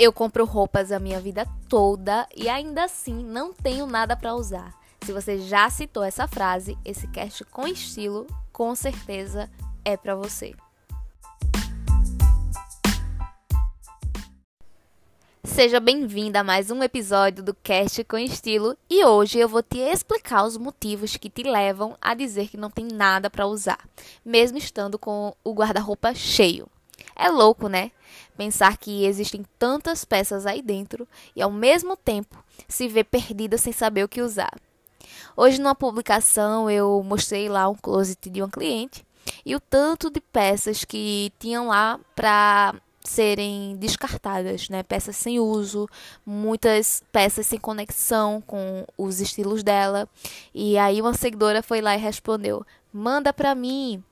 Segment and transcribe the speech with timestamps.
[0.00, 4.72] Eu compro roupas a minha vida toda e ainda assim não tenho nada para usar.
[5.00, 9.50] Se você já citou essa frase, esse cast com estilo com certeza
[9.84, 10.54] é para você.
[15.42, 19.78] Seja bem-vinda a mais um episódio do Cast com Estilo e hoje eu vou te
[19.78, 23.80] explicar os motivos que te levam a dizer que não tem nada para usar,
[24.24, 26.68] mesmo estando com o guarda-roupa cheio.
[27.14, 27.90] É louco, né?
[28.36, 33.72] Pensar que existem tantas peças aí dentro e ao mesmo tempo se ver perdida sem
[33.72, 34.52] saber o que usar.
[35.36, 39.06] Hoje, numa publicação, eu mostrei lá um closet de uma cliente
[39.44, 44.82] e o tanto de peças que tinham lá para serem descartadas, né?
[44.82, 45.88] Peças sem uso,
[46.24, 50.08] muitas peças sem conexão com os estilos dela.
[50.54, 54.02] E aí uma seguidora foi lá e respondeu: "Manda para mim".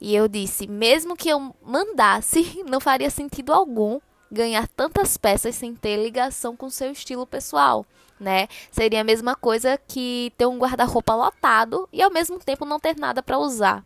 [0.00, 5.74] E eu disse: "Mesmo que eu mandasse, não faria sentido algum ganhar tantas peças sem
[5.74, 7.84] ter ligação com seu estilo pessoal,
[8.18, 8.48] né?
[8.70, 12.96] Seria a mesma coisa que ter um guarda-roupa lotado e ao mesmo tempo não ter
[12.96, 13.84] nada para usar.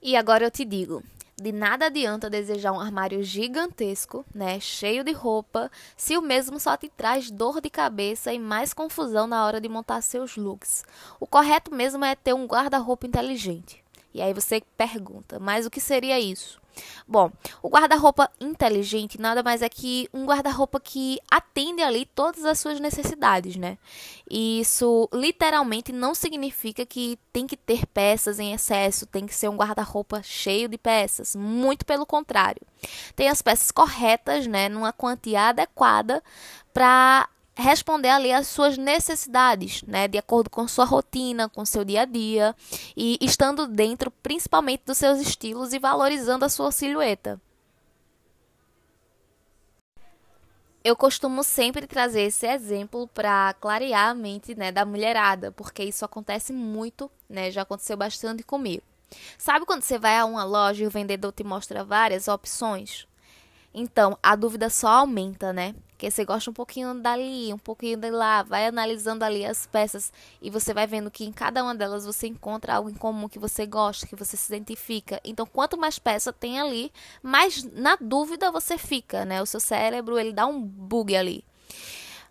[0.00, 1.02] E agora eu te digo,
[1.40, 6.76] de nada adianta desejar um armário gigantesco, né, cheio de roupa, se o mesmo só
[6.76, 10.84] te traz dor de cabeça e mais confusão na hora de montar seus looks.
[11.20, 13.81] O correto mesmo é ter um guarda-roupa inteligente.
[14.14, 16.60] E aí você pergunta, mas o que seria isso?
[17.06, 17.30] Bom,
[17.62, 22.80] o guarda-roupa inteligente nada mais é que um guarda-roupa que atende ali todas as suas
[22.80, 23.76] necessidades, né?
[24.30, 29.48] E isso literalmente não significa que tem que ter peças em excesso, tem que ser
[29.48, 31.36] um guarda-roupa cheio de peças.
[31.36, 32.62] Muito pelo contrário.
[33.14, 36.22] Tem as peças corretas, né, numa quantia adequada
[36.72, 42.02] para responder ali às suas necessidades, né, de acordo com sua rotina, com seu dia
[42.02, 42.56] a dia
[42.96, 47.40] e estando dentro principalmente dos seus estilos e valorizando a sua silhueta.
[50.84, 56.04] Eu costumo sempre trazer esse exemplo para clarear a mente, né, da mulherada, porque isso
[56.04, 58.82] acontece muito, né, já aconteceu bastante comigo.
[59.38, 63.06] Sabe quando você vai a uma loja e o vendedor te mostra várias opções?
[63.74, 65.74] Então, a dúvida só aumenta, né?
[66.02, 70.12] Porque você gosta um pouquinho dali, um pouquinho de lá, vai analisando ali as peças
[70.42, 73.38] e você vai vendo que em cada uma delas você encontra algo em comum que
[73.38, 75.20] você gosta, que você se identifica.
[75.24, 79.40] Então, quanto mais peça tem ali, mais na dúvida você fica, né?
[79.40, 81.44] O seu cérebro, ele dá um bug ali.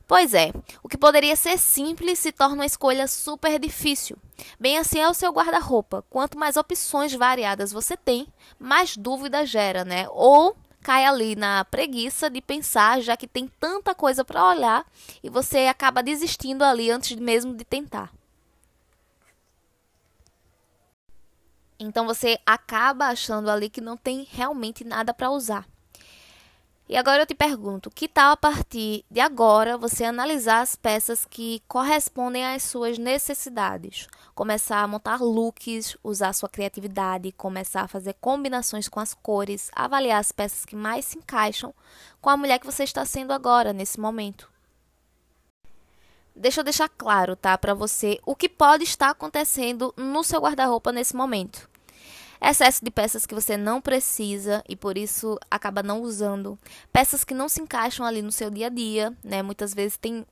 [0.06, 0.52] Pois é,
[0.84, 4.18] o que poderia ser simples se torna uma escolha super difícil.
[4.59, 6.03] Bem assim é o seu guarda-roupa.
[6.09, 8.28] Quanto mais opções variadas você tem,
[8.59, 10.08] mais dúvida gera, né?
[10.09, 14.85] Ou cai ali na preguiça de pensar, já que tem tanta coisa para olhar
[15.23, 18.11] e você acaba desistindo ali antes mesmo de tentar.
[21.79, 25.67] Então você acaba achando ali que não tem realmente nada para usar.
[26.91, 31.24] E agora eu te pergunto, que tal a partir de agora você analisar as peças
[31.24, 34.09] que correspondem às suas necessidades?
[34.35, 40.19] Começar a montar looks, usar sua criatividade, começar a fazer combinações com as cores, avaliar
[40.19, 41.74] as peças que mais se encaixam
[42.19, 44.52] com a mulher que você está sendo agora, nesse momento.
[46.35, 50.91] Deixa eu deixar claro, tá, para você o que pode estar acontecendo no seu guarda-roupa
[50.91, 51.70] nesse momento
[52.41, 56.57] excesso de peças que você não precisa e por isso acaba não usando,
[56.91, 59.44] peças que não se encaixam ali no seu dia a dia, né?
[59.44, 60.25] Muitas vezes tem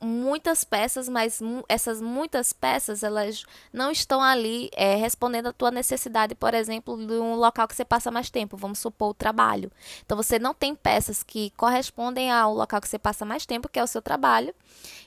[0.00, 6.34] muitas peças, mas essas muitas peças elas não estão ali é, respondendo à tua necessidade,
[6.34, 9.70] por exemplo, de um local que você passa mais tempo, vamos supor o trabalho.
[10.04, 13.78] Então você não tem peças que correspondem ao local que você passa mais tempo, que
[13.78, 14.54] é o seu trabalho,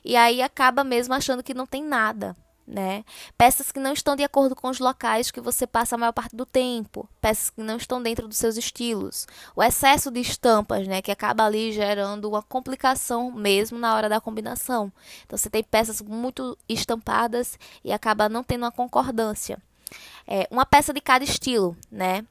[0.05, 2.35] e aí acaba mesmo achando que não tem nada
[2.67, 3.03] né?
[3.37, 6.35] Peças que não estão de acordo com os locais que você passa a maior parte
[6.35, 11.01] do tempo, peças que não estão dentro dos seus estilos, o excesso de estampas, né,
[11.01, 14.91] que acaba ali gerando uma complicação mesmo na hora da combinação.
[15.25, 19.57] Então você tem peças muito estampadas e acaba não tendo uma concordância.
[20.25, 22.25] É, uma peça de cada estilo, né?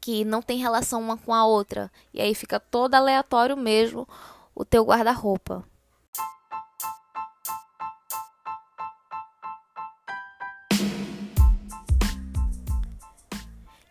[0.00, 1.90] Que não tem relação uma com a outra.
[2.12, 4.06] E aí fica todo aleatório mesmo
[4.54, 5.64] o teu guarda-roupa.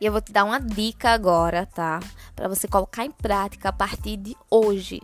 [0.03, 2.01] E eu vou te dar uma dica agora, tá?
[2.35, 5.01] Para você colocar em prática a partir de hoje.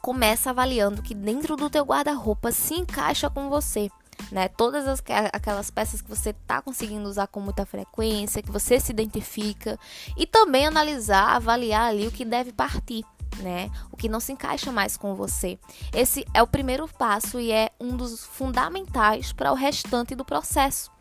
[0.00, 3.90] Começa avaliando que dentro do teu guarda-roupa se encaixa com você.
[4.30, 4.46] Né?
[4.46, 5.02] Todas as,
[5.32, 9.76] aquelas peças que você está conseguindo usar com muita frequência, que você se identifica,
[10.16, 13.04] e também analisar, avaliar ali o que deve partir.
[13.38, 13.68] Né?
[13.90, 15.58] O que não se encaixa mais com você.
[15.92, 20.96] Esse é o primeiro passo e é um dos fundamentais para o restante do processo.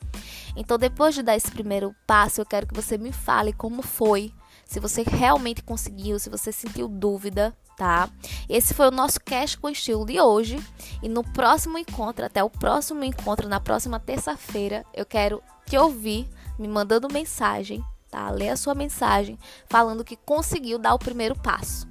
[0.55, 4.33] Então, depois de dar esse primeiro passo, eu quero que você me fale como foi
[4.65, 8.09] se você realmente conseguiu, se você sentiu dúvida, tá?
[8.49, 10.59] Esse foi o nosso cast com estilo de hoje.
[11.01, 16.27] E no próximo encontro, até o próximo encontro, na próxima terça-feira, eu quero te ouvir
[16.59, 18.29] me mandando mensagem, tá?
[18.29, 19.37] Lê a sua mensagem
[19.67, 21.87] falando que conseguiu dar o primeiro passo.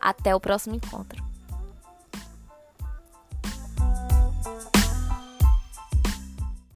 [0.00, 1.27] Até o próximo encontro.